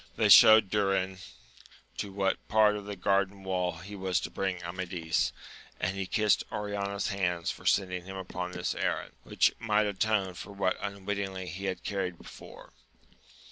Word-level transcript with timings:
They 0.15 0.29
showed 0.29 0.71
Durin 0.71 1.19
to 1.97 2.11
what 2.11 2.47
part 2.47 2.75
of 2.75 2.85
the 2.85 2.95
garden 2.95 3.43
wall 3.43 3.73
he 3.73 3.95
was 3.95 4.19
to 4.21 4.31
bring 4.31 4.59
Amadis, 4.63 5.31
and 5.79 5.95
he 5.95 6.07
kissed 6.07 6.43
Oriana's 6.51 7.09
hands 7.09 7.51
for 7.51 7.67
sending 7.67 8.05
him 8.05 8.15
upon 8.17 8.51
this 8.53 8.73
errand, 8.73 9.13
which 9.21 9.53
might 9.59 9.85
atone 9.85 10.33
for 10.33 10.53
what 10.53 10.75
unwittingly 10.81 11.45
he 11.49 11.65
had 11.65 11.83
carried 11.83 12.17
before. 12.17 12.73